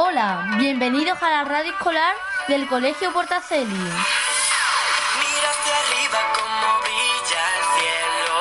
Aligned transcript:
Hola, 0.00 0.46
bienvenidos 0.58 1.20
a 1.20 1.28
la 1.28 1.42
radio 1.42 1.72
escolar 1.72 2.14
del 2.46 2.68
Colegio 2.68 3.12
Portacelio. 3.12 3.66
Mira 3.66 3.90
hacia 5.50 5.76
arriba 5.76 6.20
como 6.36 6.78
brilla 6.82 7.42
el 7.56 7.64
cielo. 7.80 8.36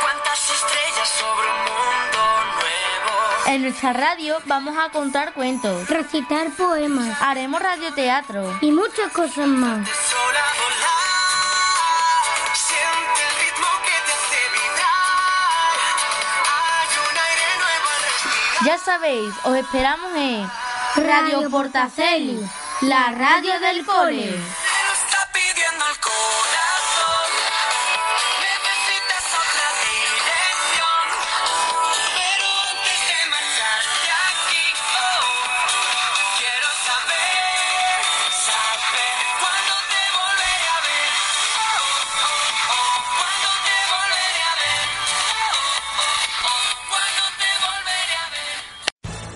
Cuántas 0.00 0.50
estrellas 0.50 1.08
sobre 1.10 1.46
un 1.46 1.58
mundo 1.58 2.22
nuevo. 2.54 3.54
En 3.54 3.62
nuestra 3.64 3.92
radio 3.92 4.38
vamos 4.46 4.78
a 4.78 4.88
contar 4.88 5.34
cuentos, 5.34 5.90
recitar 5.90 6.50
poemas 6.52 7.20
haremos 7.20 7.60
radioteatro, 7.60 8.56
y 8.62 8.72
muchas 8.72 9.12
cosas 9.12 9.46
más. 9.46 9.86
Ya 18.64 18.78
sabéis, 18.78 19.34
os 19.42 19.54
esperamos 19.54 20.10
en 20.16 20.50
Radio 20.96 21.48
Portacelli, 21.48 22.38
la 22.82 23.12
radio 23.16 23.58
del 23.58 23.84
cole. 23.84 24.63